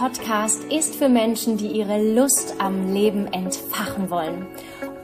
Podcast 0.00 0.64
ist 0.72 0.94
für 0.94 1.10
Menschen, 1.10 1.58
die 1.58 1.66
ihre 1.66 2.02
Lust 2.14 2.54
am 2.58 2.94
Leben 2.94 3.26
entfachen 3.34 4.08
wollen 4.08 4.46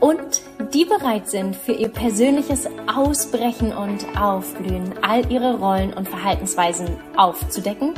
und 0.00 0.40
die 0.72 0.86
bereit 0.86 1.28
sind, 1.28 1.54
für 1.54 1.72
ihr 1.72 1.90
persönliches 1.90 2.66
Ausbrechen 2.86 3.76
und 3.76 4.06
Aufblühen 4.18 4.94
all 5.02 5.30
ihre 5.30 5.58
Rollen 5.58 5.92
und 5.92 6.08
Verhaltensweisen 6.08 6.96
aufzudecken 7.14 7.92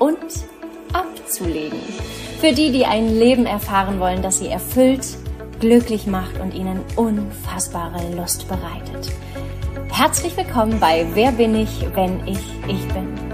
und 0.00 0.18
abzulegen. 0.92 1.78
Für 2.40 2.52
die, 2.52 2.72
die 2.72 2.86
ein 2.86 3.20
Leben 3.20 3.46
erfahren 3.46 4.00
wollen, 4.00 4.20
das 4.20 4.40
sie 4.40 4.48
erfüllt, 4.48 5.06
glücklich 5.60 6.08
macht 6.08 6.40
und 6.40 6.54
ihnen 6.54 6.80
unfassbare 6.96 8.02
Lust 8.16 8.48
bereitet. 8.48 9.12
Herzlich 9.92 10.36
willkommen 10.36 10.80
bei 10.80 11.06
Wer 11.14 11.30
bin 11.30 11.54
ich, 11.54 11.86
wenn 11.94 12.26
ich 12.26 12.40
ich 12.66 12.88
bin. 12.88 13.25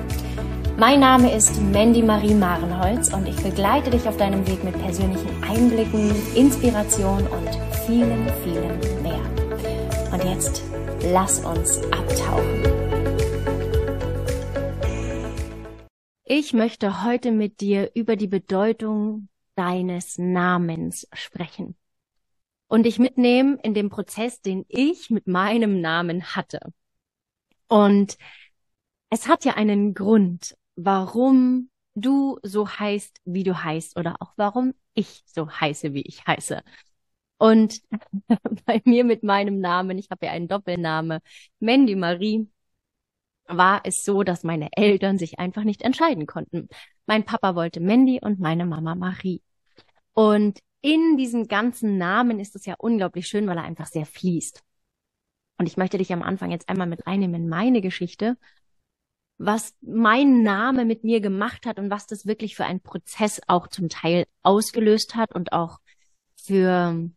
Mein 0.79 1.01
Name 1.01 1.35
ist 1.35 1.61
Mandy 1.61 2.03
Marie 2.03 2.35
Marenholz 2.35 3.12
und 3.12 3.29
ich 3.29 3.37
begleite 3.37 3.91
dich 3.91 4.09
auf 4.09 4.17
deinem 4.17 4.47
Weg 4.49 4.65
mit 4.65 4.73
persönlichen 4.79 5.45
Einblicken, 5.45 6.11
Inspiration 6.35 7.27
und 7.27 7.48
vielen, 7.87 8.27
vielen 8.43 9.03
mehr. 9.03 9.21
Und 10.12 10.25
jetzt 10.25 10.62
lass 11.12 11.45
uns 11.45 11.83
abtauchen. 11.93 12.62
Ich 16.25 16.55
möchte 16.55 17.05
heute 17.05 17.33
mit 17.33 17.61
dir 17.61 17.91
über 17.95 18.17
die 18.17 18.29
Bedeutung 18.29 19.29
deines 19.55 20.17
Namens 20.17 21.07
sprechen 21.12 21.77
und 22.69 22.84
dich 22.84 22.98
mitnehmen 22.98 23.59
in 23.62 23.75
dem 23.75 23.91
Prozess, 23.91 24.41
den 24.41 24.65
ich 24.69 25.11
mit 25.11 25.27
meinem 25.27 25.83
Namen 25.83 26.34
hatte. 26.34 26.61
Und 27.69 28.17
es 29.11 29.29
hat 29.29 29.45
ja 29.45 29.55
einen 29.55 29.93
Grund, 29.93 30.57
warum 30.77 31.70
du 31.95 32.39
so 32.42 32.69
heißt, 32.69 33.19
wie 33.25 33.45
du 33.45 33.62
heißt 33.62 33.98
oder 33.98 34.17
auch 34.20 34.33
warum 34.37 34.75
ich 34.95 35.23
so 35.27 35.51
heiße, 35.51 35.95
wie 35.95 36.03
ich 36.03 36.27
heiße. 36.27 36.62
Und 37.39 37.81
bei 38.67 38.81
mir 38.84 39.05
mit 39.05 39.23
meinem 39.23 39.61
Namen, 39.61 39.98
ich 39.98 40.11
habe 40.11 40.27
ja 40.27 40.33
einen 40.33 40.48
Doppelname, 40.48 41.20
Mandy 41.61 41.97
Marie, 41.97 42.48
war 43.47 43.83
es 43.84 44.05
so, 44.05 44.23
dass 44.23 44.45
meine 44.45 44.69
Eltern 44.73 45.19
sich 45.19 45.39
einfach 45.39 45.65
nicht 45.65 45.83
entscheiden 45.83 46.27
konnten. 46.27 46.69
Mein 47.06 47.25
Papa 47.25 47.55
wollte 47.55 47.81
Mandy 47.81 48.20
und 48.23 48.41
meine 48.41 48.65
Mama 48.67 48.95
Marie. 48.95 49.43
Und 50.15 50.61
in 50.81 51.17
diesem 51.17 51.48
ganzen 51.48 51.98
Namen 51.98 52.41
ist 52.41 52.56
es 52.56 52.67
ja 52.67 52.75
unglaublich 52.78 53.28
schön, 53.28 53.47
weil 53.47 53.56
er 53.56 53.65
einfach 53.65 53.87
sehr 53.87 54.06
fließt. 54.06 54.62
Und 55.59 55.67
ich 55.67 55.77
möchte 55.77 55.98
dich 55.98 56.12
am 56.12 56.23
Anfang 56.23 56.50
jetzt 56.50 56.69
einmal 56.69 56.87
mit 56.87 57.06
reinnehmen 57.06 57.43
in 57.43 57.48
meine 57.48 57.81
Geschichte, 57.81 58.37
was 59.45 59.75
mein 59.81 60.43
Name 60.43 60.85
mit 60.85 61.05
mir 61.05 61.21
gemacht 61.21 61.67
hat 61.67 61.79
und 61.79 61.91
was 61.91 62.07
das 62.07 62.27
wirklich 62.27 62.57
für 62.57 62.65
ein 62.65 62.81
Prozess 62.81 63.41
auch 63.47 63.69
zum 63.69 63.89
Teil 63.89 64.27
ausgelöst 64.43 65.15
hat 65.15 65.34
und 65.34 65.53
auch 65.53 65.79
für 66.37 67.11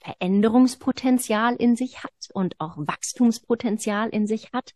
Veränderungspotenzial 0.00 1.56
in 1.56 1.76
sich 1.76 2.02
hat 2.04 2.12
und 2.32 2.60
auch 2.60 2.76
Wachstumspotenzial 2.76 4.08
in 4.10 4.26
sich 4.26 4.52
hat. 4.52 4.72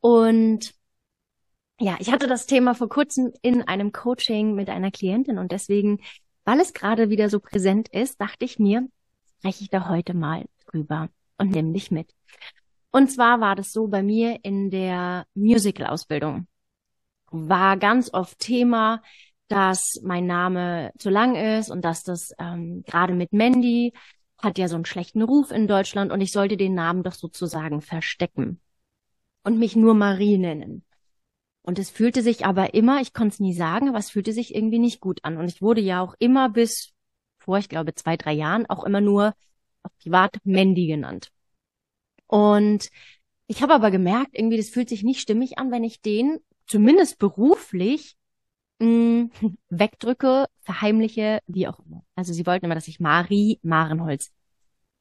Und 0.00 0.72
ja, 1.78 1.96
ich 1.98 2.12
hatte 2.12 2.26
das 2.26 2.46
Thema 2.46 2.74
vor 2.74 2.88
kurzem 2.88 3.32
in 3.42 3.62
einem 3.62 3.92
Coaching 3.92 4.54
mit 4.54 4.68
einer 4.68 4.90
Klientin 4.90 5.38
und 5.38 5.52
deswegen 5.52 6.00
weil 6.44 6.60
es 6.60 6.72
gerade 6.72 7.10
wieder 7.10 7.30
so 7.30 7.40
präsent 7.40 7.88
ist, 7.88 8.20
dachte 8.20 8.44
ich 8.44 8.58
mir, 8.58 8.88
spreche 9.38 9.62
ich 9.62 9.70
da 9.70 9.88
heute 9.88 10.14
mal 10.14 10.46
drüber 10.66 11.08
und 11.38 11.50
nimm 11.50 11.72
dich 11.72 11.90
mit. 11.90 12.12
Und 12.90 13.10
zwar 13.10 13.40
war 13.40 13.54
das 13.54 13.72
so 13.72 13.86
bei 13.88 14.02
mir 14.02 14.38
in 14.42 14.70
der 14.70 15.26
Musical-Ausbildung. 15.34 16.46
War 17.30 17.76
ganz 17.76 18.12
oft 18.12 18.38
Thema, 18.38 19.02
dass 19.48 20.00
mein 20.02 20.26
Name 20.26 20.92
zu 20.98 21.10
lang 21.10 21.36
ist 21.36 21.70
und 21.70 21.84
dass 21.84 22.02
das 22.02 22.32
ähm, 22.38 22.82
gerade 22.86 23.14
mit 23.14 23.32
Mandy 23.32 23.92
hat 24.38 24.58
ja 24.58 24.68
so 24.68 24.76
einen 24.76 24.84
schlechten 24.84 25.22
Ruf 25.22 25.50
in 25.50 25.68
Deutschland 25.68 26.12
und 26.12 26.20
ich 26.20 26.32
sollte 26.32 26.56
den 26.56 26.74
Namen 26.74 27.02
doch 27.02 27.12
sozusagen 27.12 27.80
verstecken 27.80 28.60
und 29.42 29.58
mich 29.58 29.76
nur 29.76 29.94
Marie 29.94 30.38
nennen. 30.38 30.84
Und 31.62 31.78
es 31.78 31.90
fühlte 31.90 32.22
sich 32.22 32.46
aber 32.46 32.74
immer, 32.74 33.00
ich 33.00 33.12
konnte 33.12 33.34
es 33.34 33.40
nie 33.40 33.54
sagen, 33.54 33.88
aber 33.88 33.98
es 33.98 34.10
fühlte 34.10 34.32
sich 34.32 34.54
irgendwie 34.54 34.78
nicht 34.78 35.00
gut 35.00 35.20
an. 35.24 35.36
Und 35.36 35.48
ich 35.48 35.60
wurde 35.60 35.80
ja 35.80 36.00
auch 36.00 36.14
immer 36.18 36.48
bis 36.48 36.92
vor, 37.38 37.58
ich 37.58 37.68
glaube, 37.68 37.94
zwei, 37.94 38.16
drei 38.16 38.32
Jahren 38.32 38.66
auch 38.66 38.84
immer 38.84 39.00
nur 39.00 39.34
privat 40.02 40.36
Mandy 40.44 40.86
genannt. 40.86 41.30
Und 42.30 42.90
ich 43.48 43.60
habe 43.60 43.74
aber 43.74 43.90
gemerkt, 43.90 44.30
irgendwie, 44.34 44.56
das 44.56 44.68
fühlt 44.68 44.88
sich 44.88 45.02
nicht 45.02 45.20
stimmig 45.20 45.58
an, 45.58 45.72
wenn 45.72 45.82
ich 45.82 46.00
den 46.00 46.38
zumindest 46.68 47.18
beruflich 47.18 48.16
mh, 48.78 48.86
mm, 48.86 49.30
wegdrücke, 49.70 50.46
verheimliche, 50.60 51.40
wie 51.48 51.66
auch 51.66 51.80
immer. 51.80 52.04
Also 52.14 52.32
sie 52.32 52.46
wollten 52.46 52.66
immer, 52.66 52.76
dass 52.76 52.86
ich 52.86 53.00
Marie 53.00 53.58
Marenholz 53.62 54.30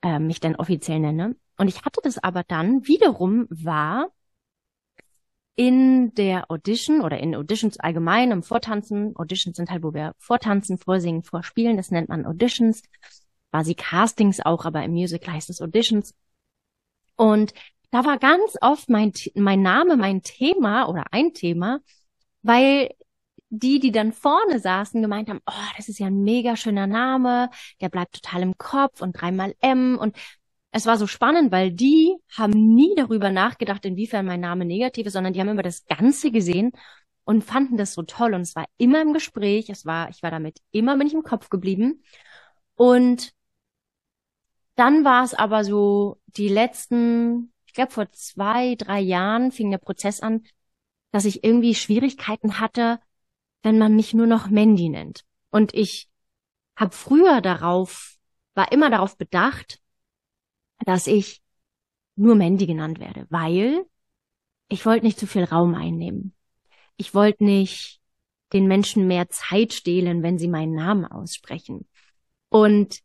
äh, 0.02 0.18
mich 0.18 0.40
dann 0.40 0.56
offiziell 0.56 1.00
nenne. 1.00 1.36
Und 1.58 1.68
ich 1.68 1.84
hatte 1.84 2.02
das 2.04 2.18
aber 2.18 2.44
dann 2.44 2.88
wiederum 2.88 3.46
war, 3.52 4.10
in 5.56 6.16
der 6.16 6.50
Audition 6.50 7.02
oder 7.02 7.20
in 7.20 7.36
Auditions 7.36 7.80
allgemein, 7.80 8.32
im 8.32 8.42
Vortanzen, 8.42 9.14
Auditions 9.18 9.58
sind 9.58 9.70
halt, 9.70 9.84
wo 9.84 9.94
wir 9.94 10.16
vortanzen, 10.18 10.80
vorsingen, 10.80 11.22
vorspielen, 11.22 11.78
das 11.78 11.92
nennt 11.92 12.10
man 12.10 12.26
Auditions, 12.26 12.82
quasi 13.52 13.76
Castings 13.76 14.40
auch, 14.40 14.66
aber 14.66 14.84
im 14.84 14.94
Musical 14.94 15.34
heißt 15.34 15.50
es 15.52 15.62
Auditions. 15.62 16.16
Und 17.19 17.53
da 17.91 18.06
war 18.06 18.18
ganz 18.18 18.56
oft 18.62 18.90
mein, 18.90 19.12
mein 19.35 19.62
Name, 19.62 19.97
mein 19.97 20.22
Thema 20.24 20.88
oder 20.88 21.03
ein 21.12 21.34
Thema, 21.34 21.81
weil 22.44 22.91
die, 23.50 23.80
die 23.80 23.91
dann 23.91 24.13
vorne 24.13 24.59
saßen, 24.59 25.02
gemeint 25.02 25.28
haben, 25.28 25.41
oh, 25.46 25.69
das 25.75 25.90
ist 25.90 26.00
ja 26.00 26.07
ein 26.07 26.24
mega 26.24 26.56
schöner 26.56 26.88
Name, 26.88 27.50
der 27.81 27.90
bleibt 27.90 28.13
total 28.13 28.44
im 28.44 28.57
Kopf 28.57 29.02
und 29.02 29.19
dreimal 29.19 29.53
M 29.59 29.97
und 30.00 30.16
es 30.72 30.85
war 30.85 30.97
so 30.97 31.07
spannend, 31.07 31.52
weil 31.52 31.74
die 31.74 32.16
haben 32.38 32.53
nie 32.53 32.94
darüber 32.96 33.31
nachgedacht, 33.31 33.84
inwiefern 33.86 34.25
mein 34.25 34.40
Name 34.40 34.63
negativ 34.63 35.07
ist, 35.07 35.13
sondern 35.13 35.34
die 35.34 35.41
haben 35.41 35.50
immer 35.50 35.63
das 35.63 35.86
Ganze 35.88 36.31
gesehen 36.31 36.72
und 37.25 37.44
fanden 37.44 37.75
das 37.75 37.94
so 37.96 38.03
toll. 38.03 38.34
Und 38.34 38.41
es 38.41 38.56
war 38.56 38.66
immer 38.78 39.01
im 39.01 39.12
Gespräch, 39.13 39.69
es 39.69 39.86
war, 39.86 40.09
ich 40.09 40.24
war 40.24 40.31
damit 40.31 40.59
immer 40.72 40.96
bin 40.96 41.07
ich 41.07 41.13
im 41.13 41.24
Kopf 41.24 41.50
geblieben. 41.50 42.03
Und 42.75 43.34
dann 44.80 45.04
war 45.04 45.26
es 45.26 45.34
aber 45.34 45.66
so, 45.66 46.22
die 46.28 46.48
letzten, 46.48 47.52
ich 47.66 47.74
glaube 47.74 47.92
vor 47.92 48.10
zwei, 48.12 48.76
drei 48.76 49.02
Jahren 49.02 49.52
fing 49.52 49.70
der 49.72 49.78
Prozess 49.78 50.22
an, 50.22 50.46
dass 51.12 51.26
ich 51.26 51.44
irgendwie 51.44 51.76
Schwierigkeiten 51.76 52.62
hatte, 52.62 53.00
wenn 53.62 53.78
man 53.78 53.96
mich 53.98 54.14
nur 54.14 54.26
noch 54.26 54.50
Mandy 54.50 54.88
nennt. 54.88 55.26
Und 55.50 55.74
ich 55.74 56.10
habe 56.78 56.96
früher 56.96 57.42
darauf, 57.42 58.16
war 58.54 58.72
immer 58.72 58.90
darauf 58.90 59.18
bedacht, 59.18 59.82
dass 60.86 61.08
ich 61.08 61.42
nur 62.16 62.36
Mandy 62.36 62.66
genannt 62.66 63.00
werde, 63.00 63.28
weil 63.30 63.86
ich 64.70 64.86
wollte 64.86 65.06
nicht 65.06 65.20
zu 65.20 65.28
viel 65.28 65.44
Raum 65.44 65.76
einnehmen. 65.76 66.34
Ich 66.96 67.14
wollte 67.14 67.44
nicht 67.44 68.00
den 68.54 68.68
Menschen 68.68 69.08
mehr 69.08 69.28
Zeit 69.28 69.74
stehlen, 69.74 70.24
wenn 70.24 70.38
sie 70.38 70.48
meinen 70.48 70.74
Namen 70.74 71.06
aussprechen. 71.06 71.86
Und 72.48 73.02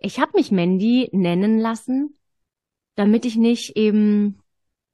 ich 0.00 0.18
habe 0.18 0.32
mich 0.34 0.50
Mandy 0.50 1.08
nennen 1.12 1.58
lassen, 1.58 2.16
damit 2.96 3.24
ich 3.24 3.36
nicht 3.36 3.76
eben 3.76 4.40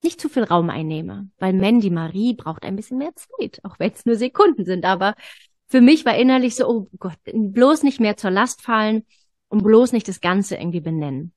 nicht 0.03 0.21
zu 0.21 0.29
viel 0.29 0.45
Raum 0.45 0.69
einnehme, 0.71 1.31
weil 1.39 1.53
Mandy 1.53 1.91
Marie 1.91 2.35
braucht 2.35 2.65
ein 2.65 2.77
bisschen 2.77 2.99
mehr 2.99 3.15
Zeit, 3.15 3.61
auch 3.65 3.79
wenn 3.79 3.93
es 3.93 4.05
nur 4.05 4.17
Sekunden 4.17 4.65
sind. 4.65 4.85
Aber 4.85 5.15
für 5.69 5.81
mich 5.81 6.05
war 6.05 6.17
innerlich 6.17 6.55
so, 6.55 6.69
oh 6.69 6.89
Gott, 6.99 7.19
bloß 7.33 7.83
nicht 7.83 7.99
mehr 7.99 8.17
zur 8.17 8.31
Last 8.31 8.63
fallen 8.63 9.05
und 9.49 9.63
bloß 9.63 9.93
nicht 9.93 10.07
das 10.09 10.21
Ganze 10.21 10.57
irgendwie 10.57 10.81
benennen. 10.81 11.33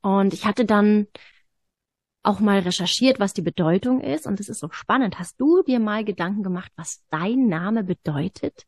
Und 0.00 0.32
ich 0.32 0.46
hatte 0.46 0.64
dann 0.64 1.06
auch 2.22 2.40
mal 2.40 2.60
recherchiert, 2.60 3.20
was 3.20 3.32
die 3.32 3.42
Bedeutung 3.42 4.00
ist. 4.00 4.26
Und 4.26 4.40
es 4.40 4.48
ist 4.48 4.60
so 4.60 4.70
spannend. 4.70 5.18
Hast 5.18 5.40
du 5.40 5.62
dir 5.62 5.78
mal 5.78 6.04
Gedanken 6.04 6.42
gemacht, 6.42 6.72
was 6.76 7.04
dein 7.10 7.48
Name 7.48 7.84
bedeutet? 7.84 8.64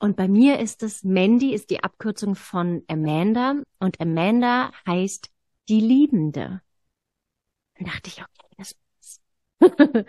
Und 0.00 0.16
bei 0.16 0.28
mir 0.28 0.58
ist 0.58 0.82
es, 0.82 1.04
Mandy 1.04 1.54
ist 1.54 1.68
die 1.68 1.84
Abkürzung 1.84 2.34
von 2.34 2.82
Amanda. 2.88 3.56
Und 3.78 4.00
Amanda 4.00 4.72
heißt 4.86 5.28
die 5.68 5.80
Liebende. 5.80 6.62
Dann 7.76 7.86
dachte 7.86 8.08
ich, 8.08 8.22
okay, 8.22 8.54
das 8.56 8.74
ist. 9.00 9.20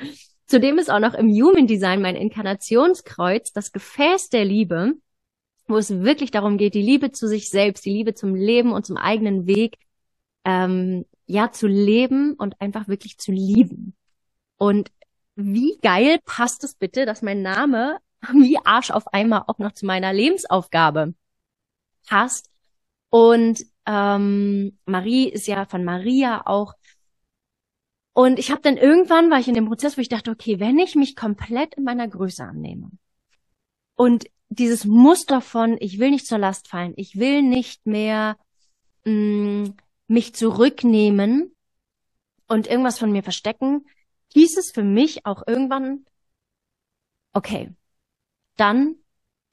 Zudem 0.48 0.80
ist 0.80 0.90
auch 0.90 1.00
noch 1.00 1.14
im 1.14 1.30
Human 1.30 1.68
Design 1.68 2.02
mein 2.02 2.16
Inkarnationskreuz 2.16 3.52
das 3.52 3.74
Gefäß 3.74 4.30
der 4.30 4.46
Liebe, 4.46 4.94
wo 5.68 5.78
es 5.78 5.90
wirklich 5.90 6.32
darum 6.32 6.58
geht, 6.58 6.74
die 6.74 6.82
Liebe 6.82 7.12
zu 7.12 7.28
sich 7.28 7.50
selbst, 7.50 7.86
die 7.86 7.94
Liebe 7.94 8.14
zum 8.14 8.34
Leben 8.34 8.72
und 8.72 8.86
zum 8.86 8.96
eigenen 8.96 9.46
Weg 9.46 9.78
ähm, 10.46 11.06
ja 11.26 11.52
zu 11.52 11.68
leben 11.68 12.34
und 12.36 12.60
einfach 12.62 12.88
wirklich 12.88 13.18
zu 13.18 13.34
lieben. 13.34 13.94
Und 14.58 14.90
wie 15.36 15.78
geil 15.82 16.20
passt 16.24 16.64
es 16.64 16.76
bitte, 16.76 17.06
dass 17.06 17.22
mein 17.22 17.42
Name 17.42 18.00
wie 18.34 18.58
Arsch 18.64 18.92
auf 18.92 19.08
einmal 19.14 19.44
auch 19.48 19.58
noch 19.58 19.74
zu 19.74 19.86
meiner 19.86 20.14
Lebensaufgabe 20.14 21.14
passt. 22.08 22.50
Und 23.10 23.66
ähm, 23.86 24.78
Marie 24.86 25.30
ist 25.30 25.48
ja 25.48 25.66
von 25.66 25.84
Maria 25.84 26.46
auch. 26.46 26.76
Und 28.14 28.40
ich 28.40 28.52
habe 28.52 28.62
dann 28.62 28.78
irgendwann 28.78 29.32
war 29.32 29.40
ich 29.40 29.48
in 29.48 29.54
dem 29.54 29.68
Prozess, 29.68 29.98
wo 29.98 30.02
ich 30.02 30.10
dachte, 30.10 30.32
okay, 30.32 30.60
wenn 30.60 30.80
ich 30.80 30.96
mich 30.96 31.16
komplett 31.16 31.76
in 31.76 31.84
meiner 31.84 32.08
Größe 32.08 32.44
annehme 32.44 32.92
Und 33.96 34.26
dieses 34.50 34.86
Muster 34.86 35.40
von, 35.40 35.78
ich 35.80 35.98
will 35.98 36.12
nicht 36.12 36.28
zur 36.28 36.38
Last 36.38 36.68
fallen, 36.68 36.94
ich 36.98 37.18
will 37.18 37.42
nicht 37.42 37.86
mehr 37.86 38.38
mh, 39.06 39.14
mm, 39.14 39.78
mich 40.08 40.36
zurücknehmen 40.36 41.56
und 42.48 42.68
irgendwas 42.68 43.00
von 43.00 43.14
mir 43.14 43.24
verstecken, 43.24 43.86
hieß 44.34 44.58
es 44.58 44.72
für 44.72 44.84
mich 44.84 45.26
auch 45.26 45.44
irgendwann, 45.48 46.06
okay, 47.32 47.74
dann 48.62 48.96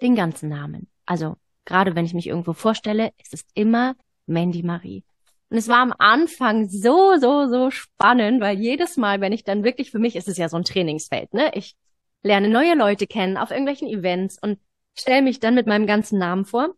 den 0.03 0.15
ganzen 0.15 0.49
Namen. 0.51 0.89
Also 1.07 1.37
gerade 1.65 1.97
wenn 1.97 2.05
ich 2.05 2.15
mich 2.15 2.27
irgendwo 2.27 2.53
vorstelle, 2.53 3.13
ist 3.21 3.35
es 3.35 3.45
immer 3.55 3.97
Mandy 4.27 4.63
Marie. 4.63 5.03
Und 5.51 5.57
es 5.57 5.67
war 5.67 5.79
am 5.79 5.95
Anfang 5.99 6.69
so, 6.69 7.17
so, 7.19 7.49
so 7.49 7.71
spannend, 7.71 8.43
weil 8.43 8.59
jedes 8.59 8.99
Mal, 8.99 9.23
wenn 9.23 9.33
ich 9.33 9.45
dann 9.45 9.65
wirklich, 9.65 9.91
für 9.91 9.99
mich 9.99 10.15
ist 10.15 10.29
es 10.29 10.37
ja 10.37 10.51
so 10.51 10.59
ein 10.59 10.65
Trainingsfeld, 10.65 11.33
ne? 11.33 11.51
Ich 11.55 11.75
lerne 12.23 12.49
neue 12.49 12.75
Leute 12.75 13.07
kennen 13.07 13.39
auf 13.39 13.51
irgendwelchen 13.51 13.89
Events 13.89 14.39
und 14.43 14.59
stelle 14.95 15.23
mich 15.23 15.41
dann 15.41 15.55
mit 15.55 15.67
meinem 15.67 15.87
ganzen 15.87 16.19
Namen 16.19 16.45
vor, 16.45 16.75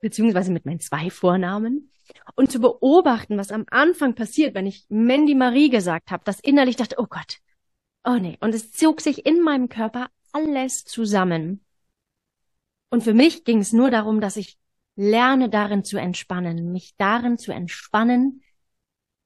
beziehungsweise 0.00 0.52
mit 0.52 0.64
meinen 0.64 0.80
zwei 0.80 1.10
Vornamen. 1.10 1.90
Und 2.34 2.50
zu 2.50 2.60
beobachten, 2.60 3.36
was 3.36 3.52
am 3.52 3.66
Anfang 3.70 4.14
passiert, 4.14 4.54
wenn 4.54 4.66
ich 4.66 4.86
Mandy 4.88 5.34
Marie 5.34 5.68
gesagt 5.68 6.10
habe, 6.10 6.24
dass 6.24 6.40
innerlich 6.40 6.76
dachte, 6.76 6.96
oh 6.98 7.06
Gott, 7.08 7.38
oh 8.04 8.16
nee. 8.18 8.38
Und 8.40 8.54
es 8.54 8.72
zog 8.72 9.02
sich 9.02 9.26
in 9.26 9.42
meinem 9.42 9.68
Körper 9.68 10.08
alles 10.32 10.84
zusammen. 10.84 11.64
Und 12.90 13.02
für 13.02 13.14
mich 13.14 13.44
ging 13.44 13.58
es 13.58 13.72
nur 13.72 13.90
darum, 13.90 14.20
dass 14.20 14.36
ich 14.36 14.58
lerne 14.96 15.48
darin 15.48 15.84
zu 15.84 15.98
entspannen, 15.98 16.72
mich 16.72 16.94
darin 16.96 17.38
zu 17.38 17.52
entspannen, 17.52 18.42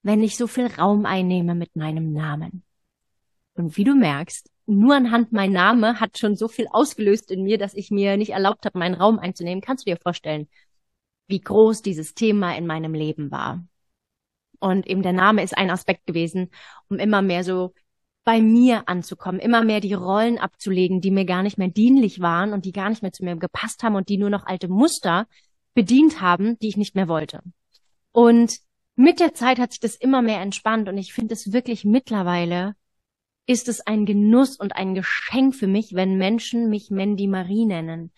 wenn 0.02 0.22
ich 0.22 0.36
so 0.36 0.46
viel 0.46 0.66
Raum 0.66 1.04
einnehme 1.04 1.54
mit 1.54 1.74
meinem 1.74 2.12
Namen. 2.12 2.62
Und 3.54 3.76
wie 3.76 3.84
du 3.84 3.94
merkst, 3.94 4.50
nur 4.66 4.94
anhand 4.94 5.32
mein 5.32 5.52
Name 5.52 6.00
hat 6.00 6.18
schon 6.18 6.36
so 6.36 6.48
viel 6.48 6.66
ausgelöst 6.70 7.30
in 7.30 7.42
mir, 7.42 7.58
dass 7.58 7.74
ich 7.74 7.90
mir 7.90 8.16
nicht 8.16 8.30
erlaubt 8.30 8.66
habe, 8.66 8.78
meinen 8.78 8.94
Raum 8.94 9.18
einzunehmen. 9.18 9.62
Kannst 9.62 9.86
du 9.86 9.90
dir 9.90 9.96
vorstellen, 9.96 10.48
wie 11.28 11.40
groß 11.40 11.82
dieses 11.82 12.14
Thema 12.14 12.56
in 12.56 12.66
meinem 12.66 12.94
Leben 12.94 13.30
war? 13.30 13.64
Und 14.58 14.86
eben 14.86 15.02
der 15.02 15.12
Name 15.12 15.42
ist 15.42 15.56
ein 15.56 15.70
Aspekt 15.70 16.06
gewesen, 16.06 16.50
um 16.88 16.98
immer 16.98 17.22
mehr 17.22 17.44
so 17.44 17.74
bei 18.26 18.42
mir 18.42 18.88
anzukommen, 18.88 19.40
immer 19.40 19.62
mehr 19.62 19.78
die 19.78 19.94
Rollen 19.94 20.38
abzulegen, 20.38 21.00
die 21.00 21.12
mir 21.12 21.24
gar 21.24 21.44
nicht 21.44 21.58
mehr 21.58 21.68
dienlich 21.68 22.20
waren 22.20 22.52
und 22.52 22.64
die 22.64 22.72
gar 22.72 22.90
nicht 22.90 23.00
mehr 23.00 23.12
zu 23.12 23.24
mir 23.24 23.36
gepasst 23.36 23.84
haben 23.84 23.94
und 23.94 24.08
die 24.08 24.18
nur 24.18 24.30
noch 24.30 24.46
alte 24.46 24.66
Muster 24.66 25.28
bedient 25.74 26.20
haben, 26.20 26.58
die 26.58 26.66
ich 26.66 26.76
nicht 26.76 26.96
mehr 26.96 27.06
wollte. 27.06 27.40
Und 28.10 28.58
mit 28.96 29.20
der 29.20 29.32
Zeit 29.32 29.60
hat 29.60 29.70
sich 29.70 29.78
das 29.78 29.94
immer 29.94 30.22
mehr 30.22 30.40
entspannt 30.40 30.88
und 30.88 30.98
ich 30.98 31.12
finde 31.12 31.34
es 31.34 31.52
wirklich 31.52 31.84
mittlerweile 31.84 32.74
ist 33.46 33.68
es 33.68 33.80
ein 33.86 34.06
Genuss 34.06 34.56
und 34.56 34.74
ein 34.74 34.96
Geschenk 34.96 35.54
für 35.54 35.68
mich, 35.68 35.94
wenn 35.94 36.18
Menschen 36.18 36.68
mich 36.68 36.90
Mandy 36.90 37.28
Marie 37.28 37.64
nennen. 37.64 38.10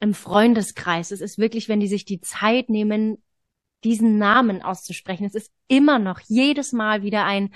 Im 0.00 0.12
Freundeskreis. 0.12 1.12
Es 1.12 1.22
ist 1.22 1.38
wirklich, 1.38 1.70
wenn 1.70 1.80
die 1.80 1.88
sich 1.88 2.04
die 2.04 2.20
Zeit 2.20 2.68
nehmen, 2.68 3.22
diesen 3.84 4.18
Namen 4.18 4.60
auszusprechen. 4.60 5.24
Es 5.24 5.34
ist 5.34 5.50
immer 5.66 5.98
noch 5.98 6.20
jedes 6.26 6.72
Mal 6.72 7.02
wieder 7.02 7.24
ein 7.24 7.54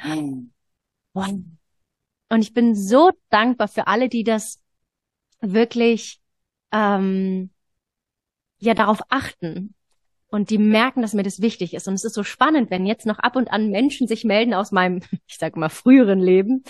und 2.35 2.43
ich 2.43 2.53
bin 2.53 2.75
so 2.75 3.13
dankbar 3.31 3.69
für 3.69 3.87
alle, 3.87 4.09
die 4.09 4.25
das 4.25 4.61
wirklich 5.41 6.21
ähm, 6.73 7.51
ja 8.59 8.75
darauf 8.75 9.03
achten 9.09 9.75
und 10.27 10.51
die 10.51 10.59
merken, 10.59 11.01
dass 11.01 11.15
mir 11.15 11.23
das 11.23 11.41
wichtig 11.41 11.75
ist. 11.75 11.87
Und 11.87 11.95
es 11.95 12.03
ist 12.03 12.15
so 12.15 12.25
spannend, 12.25 12.73
wenn 12.73 12.87
jetzt 12.87 13.07
noch 13.07 13.21
ab 13.21 13.37
und 13.37 13.53
an 13.53 13.71
Menschen 13.71 14.09
sich 14.09 14.25
melden 14.25 14.53
aus 14.53 14.73
meinem, 14.73 15.01
ich 15.29 15.39
sag 15.39 15.57
mal, 15.57 15.69
früheren 15.69 16.19
Leben, 16.19 16.65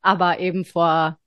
aber 0.00 0.38
eben 0.40 0.64
vor, 0.64 1.18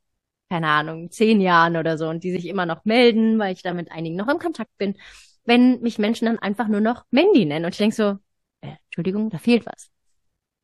keine 0.49 0.69
Ahnung, 0.69 1.11
zehn 1.11 1.39
Jahren 1.39 1.77
oder 1.77 1.99
so 1.99 2.09
und 2.09 2.23
die 2.23 2.31
sich 2.31 2.47
immer 2.47 2.65
noch 2.65 2.85
melden, 2.85 3.37
weil 3.37 3.53
ich 3.53 3.61
da 3.61 3.75
mit 3.75 3.91
einigen 3.91 4.15
noch 4.15 4.27
im 4.27 4.39
Kontakt 4.39 4.75
bin, 4.79 4.97
wenn 5.45 5.81
mich 5.81 5.99
Menschen 5.99 6.25
dann 6.25 6.39
einfach 6.39 6.67
nur 6.67 6.81
noch 6.81 7.05
Mandy 7.11 7.45
nennen. 7.45 7.65
Und 7.65 7.73
ich 7.73 7.77
denke 7.77 7.95
so, 7.95 8.17
äh, 8.61 8.75
Entschuldigung, 8.85 9.29
da 9.29 9.37
fehlt 9.37 9.67
was. 9.67 9.92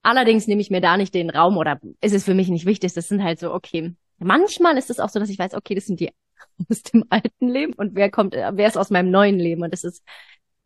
Allerdings 0.01 0.48
nehme 0.48 0.62
ich 0.62 0.69
mir 0.69 0.81
da 0.81 0.98
nicht 0.98 1.13
den 1.13 1.30
Raum 1.30 1.57
oder 1.57 1.80
ist 2.01 2.13
es 2.13 2.24
für 2.24 2.34
mich 2.34 2.50
nicht 2.50 2.66
wichtig. 2.66 2.94
Das 2.94 3.07
sind 3.07 3.24
halt 3.24 3.40
so, 3.40 3.54
okay. 3.54 3.96
Manchmal 4.18 4.78
ist 4.78 4.90
es 4.90 5.00
auch 5.00 5.10
so, 5.10 5.19
dass 5.19 5.30
ich 5.30 5.40
weiß, 5.40 5.54
okay, 5.54 5.75
das 5.75 5.86
sind 5.86 6.00
die 6.00 6.12
aus 6.69 6.84
dem 6.84 7.06
alten 7.10 7.48
Leben 7.48 7.74
und 7.74 7.96
wer 7.96 8.10
kommt, 8.10 8.34
wer 8.34 8.68
ist 8.68 8.78
aus 8.78 8.90
meinem 8.90 9.12
neuen 9.12 9.40
Leben. 9.40 9.63
Und 9.63 9.74
das 9.74 9.84
ist 9.84 10.04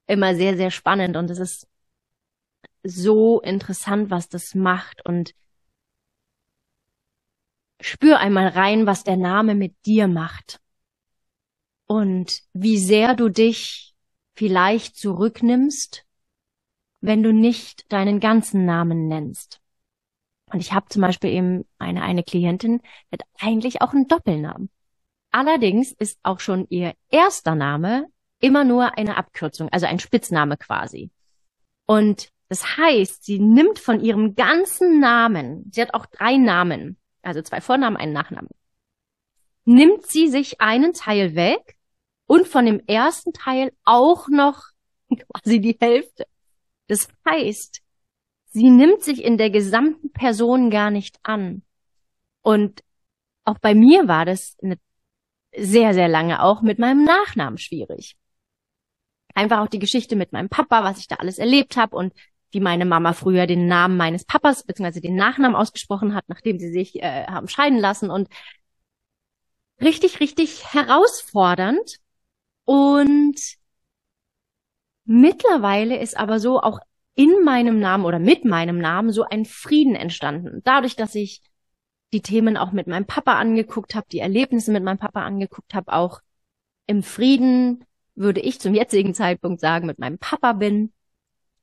immer 0.07 0.35
sehr, 0.35 0.56
sehr 0.57 0.71
spannend 0.71 1.18
und 1.18 1.30
es 1.30 1.39
ist 1.39 1.68
so 2.83 3.41
interessant, 3.41 4.09
was 4.09 4.30
das 4.30 4.56
macht 4.56 5.06
und 5.06 5.33
spür 7.79 8.19
einmal 8.19 8.47
rein, 8.47 8.86
was 8.86 9.03
der 9.03 9.18
Name 9.18 9.56
mit 9.56 9.74
dir 9.86 10.07
macht 10.07 10.59
und 11.86 12.41
wie 12.53 12.77
sehr 12.77 13.15
du 13.15 13.29
dich 13.29 13.94
vielleicht 14.36 14.97
zurücknimmst, 14.97 16.06
wenn 17.03 17.21
du 17.21 17.33
nicht 17.33 17.91
deinen 17.91 18.21
ganzen 18.21 18.63
Namen 18.65 19.09
nennst. 19.09 19.59
Und 20.51 20.61
ich 20.61 20.71
habe 20.71 20.88
zum 20.88 21.01
Beispiel 21.01 21.31
eben 21.31 21.65
eine, 21.77 22.01
eine 22.01 22.23
Klientin, 22.23 22.79
die 22.79 23.19
hat 23.19 23.27
eigentlich 23.41 23.81
auch 23.81 23.91
einen 23.91 24.07
Doppelnamen. 24.07 24.69
Allerdings 25.29 25.91
ist 25.91 26.17
auch 26.23 26.39
schon 26.39 26.65
ihr 26.69 26.94
erster 27.09 27.55
Name 27.55 28.05
immer 28.39 28.63
nur 28.63 28.97
eine 28.97 29.17
Abkürzung, 29.17 29.67
also 29.69 29.85
ein 29.85 30.00
Spitzname 30.00 30.55
quasi. 30.55 31.11
Und 31.85 32.29
das 32.47 32.77
heißt, 32.77 33.25
sie 33.25 33.39
nimmt 33.39 33.79
von 33.79 34.00
ihrem 34.00 34.35
ganzen 34.35 35.01
Namen, 35.01 35.69
sie 35.73 35.81
hat 35.81 35.94
auch 35.94 36.05
drei 36.05 36.38
Namen, 36.38 36.97
also 37.21 37.41
zwei 37.41 37.59
Vornamen, 37.59 37.97
einen 37.97 38.13
Nachnamen, 38.13 38.50
nimmt 39.65 40.05
sie 40.05 40.29
sich 40.29 40.61
einen 40.61 40.94
Teil 40.94 41.35
weg 41.35 41.75
und 42.27 42.47
von 42.47 42.65
dem 42.65 42.79
ersten 42.88 43.33
Teil 43.33 43.73
auch 43.83 44.29
noch 44.29 44.67
quasi 45.09 45.59
die 45.59 45.75
Hälfte. 45.81 46.27
Das 46.88 47.07
heißt, 47.27 47.81
sie 48.45 48.69
nimmt 48.69 49.03
sich 49.03 49.24
in 49.24 49.38
der 49.38 49.50
gesamten 49.50 50.12
Person 50.12 50.69
gar 50.69 50.91
nicht 50.91 51.19
an. 51.24 51.63
Und 52.41 52.83
auch 53.45 53.59
bei 53.59 53.75
mir 53.75 54.07
war 54.07 54.25
das 54.25 54.57
sehr, 55.56 55.94
sehr 55.94 56.07
lange 56.07 56.41
auch 56.41 56.62
mit 56.62 56.80
meinem 56.80 57.03
Nachnamen 57.03 57.57
schwierig 57.57 58.18
einfach 59.33 59.59
auch 59.59 59.68
die 59.68 59.80
Geschichte 59.80 60.15
mit 60.15 60.31
meinem 60.31 60.50
Papa, 60.50 60.83
was 60.83 61.00
ich 61.00 61.07
da 61.07 61.15
alles 61.15 61.38
erlebt 61.38 61.77
habe 61.77 61.95
und 61.95 62.13
wie 62.51 62.59
meine 62.59 62.86
Mama 62.86 63.13
früher 63.13 63.47
den 63.47 63.68
Namen 63.68 63.97
meines 63.97 64.25
Papas 64.25 64.63
bzw. 64.63 65.00
den 65.00 65.15
Nachnamen 65.15 65.56
ausgesprochen 65.56 66.13
hat, 66.13 66.25
nachdem 66.27 66.59
sie 66.59 66.71
sich 66.71 67.01
äh, 67.01 67.25
haben 67.25 67.48
scheiden 67.48 67.79
lassen 67.79 68.10
und 68.12 68.29
richtig, 69.81 70.19
richtig 70.19 70.72
herausfordernd. 70.74 71.98
Und 72.65 73.39
mittlerweile 75.05 76.00
ist 76.00 76.17
aber 76.17 76.39
so 76.39 76.60
auch 76.62 76.79
in 77.15 77.43
meinem 77.43 77.79
Namen 77.79 78.05
oder 78.05 78.19
mit 78.19 78.45
meinem 78.45 78.79
Namen 78.79 79.12
so 79.12 79.24
ein 79.24 79.45
Frieden 79.45 79.95
entstanden. 79.95 80.62
Dadurch, 80.63 80.95
dass 80.95 81.15
ich 81.15 81.41
die 82.12 82.22
Themen 82.22 82.57
auch 82.57 82.72
mit 82.72 82.88
meinem 82.88 83.05
Papa 83.05 83.33
angeguckt 83.33 83.95
habe, 83.95 84.07
die 84.12 84.19
Erlebnisse 84.19 84.72
mit 84.72 84.83
meinem 84.83 85.00
Papa 85.00 85.24
angeguckt 85.24 85.74
habe, 85.74 85.93
auch 85.93 86.22
im 86.86 87.03
Frieden 87.03 87.86
würde 88.15 88.41
ich 88.41 88.60
zum 88.60 88.75
jetzigen 88.75 89.13
Zeitpunkt 89.13 89.60
sagen, 89.60 89.88
mit 89.88 90.00
meinem 90.00 90.19
Papa 90.19 90.53
bin. 90.53 90.93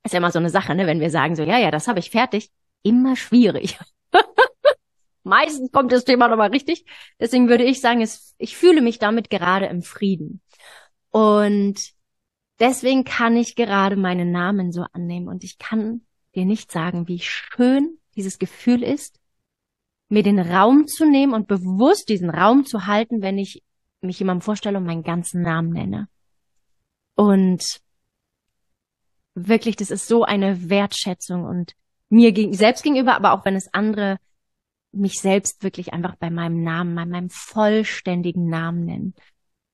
Ist 0.03 0.13
ja 0.13 0.17
immer 0.17 0.31
so 0.31 0.39
eine 0.39 0.49
Sache, 0.49 0.75
ne? 0.75 0.87
wenn 0.87 0.99
wir 0.99 1.09
sagen 1.09 1.35
so, 1.35 1.43
ja, 1.43 1.57
ja, 1.57 1.71
das 1.71 1.87
habe 1.87 1.99
ich 1.99 2.09
fertig. 2.09 2.49
Immer 2.83 3.15
schwierig. 3.15 3.77
Meistens 5.23 5.71
kommt 5.71 5.91
das 5.91 6.03
Thema 6.03 6.27
nochmal 6.27 6.49
richtig. 6.49 6.85
Deswegen 7.19 7.47
würde 7.47 7.63
ich 7.63 7.79
sagen, 7.79 8.01
es, 8.01 8.35
ich 8.37 8.57
fühle 8.57 8.81
mich 8.81 8.99
damit 8.99 9.29
gerade 9.29 9.67
im 9.67 9.83
Frieden. 9.83 10.41
Und 11.11 11.93
deswegen 12.61 13.03
kann 13.03 13.35
ich 13.35 13.55
gerade 13.55 13.97
meinen 13.97 14.31
Namen 14.31 14.71
so 14.71 14.85
annehmen. 14.93 15.27
Und 15.27 15.43
ich 15.43 15.57
kann 15.57 16.01
dir 16.35 16.45
nicht 16.45 16.71
sagen, 16.71 17.07
wie 17.09 17.19
schön 17.19 17.97
dieses 18.15 18.39
Gefühl 18.39 18.83
ist, 18.83 19.19
mir 20.07 20.23
den 20.23 20.39
Raum 20.39 20.87
zu 20.87 21.05
nehmen 21.05 21.33
und 21.33 21.47
bewusst 21.47 22.07
diesen 22.07 22.29
Raum 22.29 22.65
zu 22.65 22.85
halten, 22.85 23.21
wenn 23.21 23.37
ich 23.37 23.63
mich 24.01 24.19
jemandem 24.19 24.41
vorstelle 24.41 24.77
und 24.77 24.85
meinen 24.85 25.03
ganzen 25.03 25.41
Namen 25.41 25.69
nenne. 25.71 26.07
Und 27.15 27.63
wirklich, 29.33 29.75
das 29.75 29.91
ist 29.91 30.07
so 30.07 30.23
eine 30.23 30.69
Wertschätzung 30.69 31.43
und 31.45 31.73
mir 32.09 32.33
selbst 32.53 32.83
gegenüber, 32.83 33.15
aber 33.15 33.33
auch 33.33 33.45
wenn 33.45 33.55
es 33.55 33.73
andere 33.73 34.17
mich 34.91 35.21
selbst 35.21 35.63
wirklich 35.63 35.93
einfach 35.93 36.15
bei 36.17 36.29
meinem 36.29 36.63
Namen, 36.63 36.95
bei 36.95 37.05
meinem 37.05 37.29
vollständigen 37.29 38.49
Namen 38.49 38.85
nennen. 38.85 39.15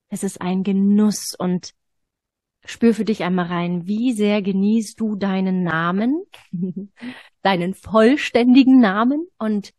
Es 0.10 0.24
ist 0.24 0.40
ein 0.42 0.64
Genuss 0.64 1.34
und 1.38 1.74
spür 2.68 2.94
für 2.94 3.06
dich 3.06 3.24
einmal 3.24 3.48
rein, 3.48 3.88
wie 3.88 4.14
sehr 4.14 4.42
genießt 4.42 5.00
du 5.00 5.16
deinen 5.16 5.64
Namen, 5.64 6.24
deinen 7.42 7.74
vollständigen 7.74 8.80
Namen 8.80 9.28
und 9.38 9.74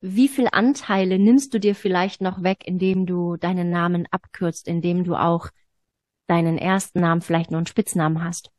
wie 0.00 0.28
viel 0.28 0.48
Anteile 0.50 1.18
nimmst 1.18 1.52
du 1.52 1.58
dir 1.58 1.74
vielleicht 1.74 2.22
noch 2.22 2.42
weg, 2.42 2.62
indem 2.64 3.04
du 3.06 3.36
deinen 3.36 3.70
Namen 3.70 4.06
abkürzt, 4.10 4.66
indem 4.66 5.04
du 5.04 5.14
auch 5.14 5.48
deinen 6.26 6.56
ersten 6.56 7.00
Namen 7.00 7.20
vielleicht 7.20 7.50
nur 7.50 7.58
einen 7.58 7.66
Spitznamen 7.66 8.24
hast. 8.24 8.50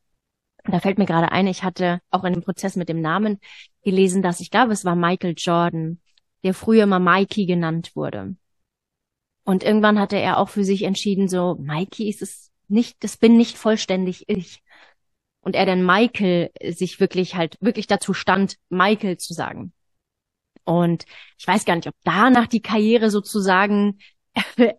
Und 0.64 0.74
da 0.74 0.80
fällt 0.80 1.00
mir 1.00 1.06
gerade 1.06 1.32
ein, 1.32 1.48
ich 1.48 1.64
hatte 1.64 2.02
auch 2.12 2.24
in 2.26 2.34
dem 2.34 2.44
Prozess 2.44 2.76
mit 2.76 2.90
dem 2.90 3.02
Namen 3.02 3.40
gelesen, 3.84 4.22
dass 4.22 4.42
ich 4.42 4.52
glaube, 4.52 4.74
es 4.74 4.86
war 4.86 4.96
Michael 4.96 5.34
Jordan, 5.36 6.00
der 6.44 6.54
früher 6.54 6.86
mal 6.86 7.00
Mikey 7.00 7.46
genannt 7.46 7.96
wurde. 7.96 8.36
Und 9.44 9.64
irgendwann 9.64 10.00
hatte 10.00 10.18
er 10.18 10.38
auch 10.38 10.50
für 10.50 10.64
sich 10.64 10.84
entschieden, 10.84 11.28
so, 11.28 11.56
Mikey 11.60 12.08
ist 12.10 12.22
es 12.22 12.51
nicht, 12.72 13.04
das 13.04 13.18
bin 13.18 13.38
nicht 13.38 13.58
vollständig 13.58 14.28
ich. 14.28 14.64
Und 15.42 15.56
er 15.56 15.66
dann 15.66 15.86
Michael 15.86 16.52
sich 16.70 17.00
wirklich 17.00 17.36
halt, 17.36 17.58
wirklich 17.62 17.88
dazu 17.88 18.14
stand, 18.14 18.58
Michael 18.70 19.18
zu 19.18 19.34
sagen. 19.34 19.74
Und 20.64 21.06
ich 21.38 21.48
weiß 21.48 21.66
gar 21.66 21.76
nicht, 21.76 21.88
ob 21.88 21.96
danach 22.04 22.48
die 22.48 22.62
Karriere 22.62 23.10
sozusagen 23.10 24.00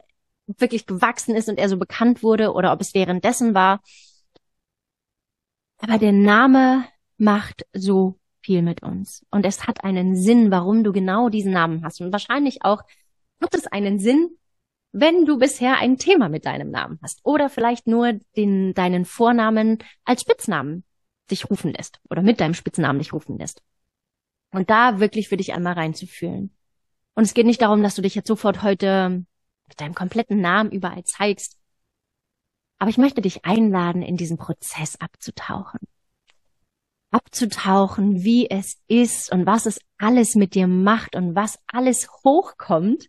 wirklich 0.47 0.87
gewachsen 0.87 1.35
ist 1.35 1.49
und 1.49 1.59
er 1.59 1.69
so 1.69 1.77
bekannt 1.77 2.23
wurde 2.23 2.53
oder 2.53 2.73
ob 2.73 2.81
es 2.81 2.95
währenddessen 2.95 3.55
war. 3.55 3.81
Aber 5.79 5.99
der 5.99 6.13
Name 6.13 6.85
macht 7.17 7.67
so 7.73 8.19
viel 8.41 8.63
mit 8.63 8.83
uns. 8.83 9.25
Und 9.31 9.45
es 9.47 9.67
hat 9.67 9.85
einen 9.85 10.17
Sinn, 10.17 10.51
warum 10.51 10.85
du 10.85 10.93
genau 10.93 11.29
diesen 11.29 11.53
Namen 11.53 11.85
hast. 11.85 12.01
Und 12.01 12.13
wahrscheinlich 12.13 12.65
auch 12.65 12.83
hat 13.41 13.55
es 13.55 13.67
einen 13.67 13.99
Sinn, 13.99 14.39
wenn 14.93 15.25
du 15.25 15.39
bisher 15.39 15.79
ein 15.79 15.97
Thema 15.97 16.29
mit 16.29 16.45
deinem 16.45 16.71
Namen 16.71 16.99
hast. 17.03 17.21
Oder 17.25 17.49
vielleicht 17.49 17.87
nur 17.87 18.13
den, 18.37 18.75
deinen 18.75 19.05
Vornamen 19.05 19.79
als 20.05 20.21
Spitznamen 20.21 20.85
dich 21.31 21.51
rufen 21.51 21.73
lässt. 21.73 22.01
Oder 22.11 22.23
mit 22.23 22.41
deinem 22.41 22.55
Spitznamen 22.55 22.99
dich 22.99 23.13
rufen 23.13 23.39
lässt. 23.39 23.63
Und 24.53 24.69
da 24.69 25.01
wirklich 25.01 25.29
für 25.29 25.39
dich 25.39 25.55
einmal 25.55 25.73
reinzufühlen. 25.73 26.55
Und 27.15 27.25
es 27.25 27.35
geht 27.35 27.47
nicht 27.47 27.63
darum, 27.63 27.83
dass 27.83 27.95
du 27.95 28.03
dich 28.03 28.15
jetzt 28.15 28.29
sofort 28.29 28.63
heute 28.63 29.25
mit 29.67 29.81
deinem 29.81 29.95
kompletten 29.95 30.41
Namen 30.41 30.71
überall 30.71 31.05
zeigst. 31.05 31.59
Aber 32.79 32.91
ich 32.91 32.99
möchte 32.99 33.23
dich 33.23 33.45
einladen, 33.47 34.03
in 34.03 34.17
diesen 34.19 34.37
Prozess 34.37 35.01
abzutauchen. 35.01 35.81
Abzutauchen, 37.11 38.25
wie 38.25 38.51
es 38.51 38.79
ist 38.89 39.33
und 39.33 39.47
was 39.47 39.67
es 39.67 39.79
alles 39.99 40.35
mit 40.35 40.55
dir 40.55 40.67
macht 40.67 41.15
und 41.15 41.35
was 41.35 41.59
alles 41.67 42.11
hochkommt, 42.25 43.09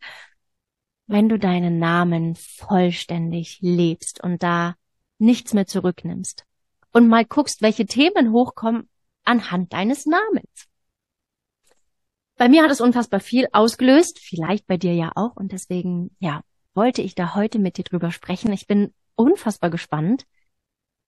wenn 1.08 1.30
du 1.30 1.38
deinen 1.38 1.80
Namen 1.80 2.36
vollständig 2.36 3.60
lebst 3.62 4.24
und 4.24 4.44
da 4.44 4.76
nichts 5.18 5.54
mehr 5.54 5.68
zurücknimmst. 5.68 6.46
Und 6.92 7.08
mal 7.08 7.26
guckst, 7.26 7.62
welche 7.62 7.86
Themen 7.86 8.32
hochkommen 8.32 8.90
anhand 9.24 9.74
deines 9.74 10.06
Namens. 10.06 10.68
Bei 12.36 12.50
mir 12.50 12.64
hat 12.64 12.72
es 12.72 12.82
unfassbar 12.82 13.20
viel 13.20 13.48
ausgelöst, 13.52 14.20
vielleicht 14.20 14.68
bei 14.68 14.78
dir 14.78 14.94
ja 14.94 15.12
auch. 15.16 15.36
Und 15.36 15.52
deswegen, 15.52 16.16
ja, 16.20 16.42
wollte 16.74 17.02
ich 17.02 17.16
da 17.16 17.36
heute 17.36 17.60
mit 17.60 17.78
dir 17.78 17.84
drüber 17.84 18.12
sprechen. 18.12 18.52
Ich 18.52 18.68
bin 18.68 18.94
unfassbar 19.16 19.70
gespannt, 19.70 20.26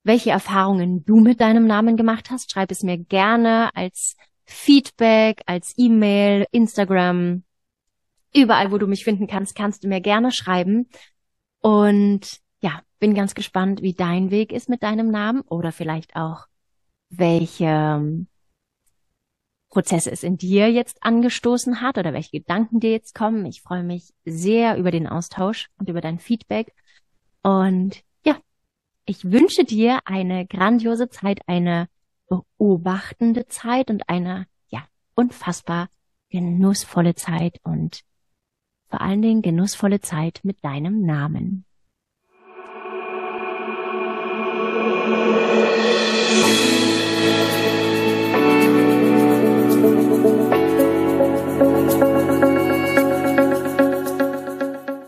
welche 0.03 0.29
Erfahrungen 0.29 1.03
du 1.03 1.19
mit 1.19 1.41
deinem 1.41 1.65
Namen 1.65 1.97
gemacht 1.97 2.29
hast. 2.29 2.51
Schreib 2.51 2.71
es 2.71 2.83
mir 2.83 2.97
gerne 2.97 3.75
als 3.75 4.15
Feedback, 4.45 5.41
als 5.47 5.73
E-Mail, 5.77 6.45
Instagram, 6.51 7.43
überall, 8.35 8.71
wo 8.71 8.77
du 8.77 8.87
mich 8.87 9.03
finden 9.03 9.27
kannst, 9.27 9.55
kannst 9.55 9.83
du 9.83 9.87
mir 9.87 10.01
gerne 10.01 10.31
schreiben. 10.31 10.89
Und 11.61 12.39
ja, 12.61 12.81
bin 12.99 13.15
ganz 13.15 13.35
gespannt, 13.35 13.81
wie 13.81 13.93
dein 13.93 14.31
Weg 14.31 14.51
ist 14.51 14.69
mit 14.69 14.83
deinem 14.83 15.09
Namen 15.09 15.41
oder 15.41 15.71
vielleicht 15.71 16.15
auch, 16.15 16.45
welche 17.09 18.25
Prozesse 19.69 20.11
es 20.11 20.23
in 20.23 20.37
dir 20.37 20.71
jetzt 20.71 21.03
angestoßen 21.03 21.81
hat 21.81 21.97
oder 21.97 22.13
welche 22.13 22.39
Gedanken 22.39 22.79
dir 22.79 22.91
jetzt 22.91 23.13
kommen. 23.13 23.45
Ich 23.45 23.61
freue 23.61 23.83
mich 23.83 24.13
sehr 24.23 24.77
über 24.77 24.91
den 24.91 25.07
Austausch 25.07 25.69
und 25.77 25.89
über 25.89 26.01
dein 26.01 26.19
Feedback. 26.19 26.73
Und 27.43 28.01
ja, 28.25 28.37
ich 29.05 29.31
wünsche 29.31 29.65
dir 29.65 29.99
eine 30.05 30.45
grandiose 30.45 31.09
Zeit, 31.09 31.41
eine 31.47 31.87
beobachtende 32.27 33.47
Zeit 33.47 33.89
und 33.89 34.09
eine, 34.09 34.47
ja, 34.69 34.83
unfassbar 35.13 35.89
genussvolle 36.29 37.15
Zeit 37.15 37.59
und 37.63 38.01
vor 38.95 39.01
allen 39.01 39.21
Dingen 39.21 39.41
genussvolle 39.41 39.99
Zeit 39.99 40.39
mit 40.43 40.63
deinem 40.63 41.01
Namen. 41.01 41.65